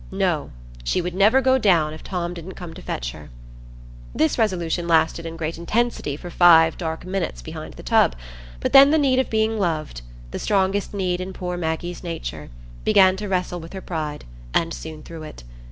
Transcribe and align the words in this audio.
No, 0.11 0.49
she 0.83 0.99
would 0.99 1.13
never 1.13 1.41
go 1.41 1.59
down 1.59 1.93
if 1.93 2.03
Tom 2.03 2.33
didn't 2.33 2.55
come 2.55 2.73
to 2.73 2.81
fetch 2.81 3.11
her. 3.11 3.29
This 4.15 4.39
resolution 4.39 4.87
lasted 4.87 5.27
in 5.27 5.37
great 5.37 5.59
intensity 5.59 6.17
for 6.17 6.31
five 6.31 6.75
dark 6.75 7.05
minutes 7.05 7.43
behind 7.43 7.75
the 7.75 7.83
tub; 7.83 8.15
but 8.61 8.73
then 8.73 8.89
the 8.89 8.97
need 8.97 9.19
of 9.19 9.29
being 9.29 9.59
loved—the 9.59 10.39
strongest 10.39 10.91
need 10.95 11.21
in 11.21 11.33
poor 11.33 11.55
Maggie's 11.55 12.03
nature—began 12.03 13.15
to 13.17 13.27
wrestle 13.27 13.59
with 13.59 13.73
her 13.73 13.79
pride, 13.81 14.25
and 14.55 14.73
soon 14.73 15.03
threw 15.03 15.21
it. 15.21 15.43